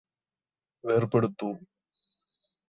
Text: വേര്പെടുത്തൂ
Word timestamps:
വേര്പെടുത്തൂ 0.83 1.49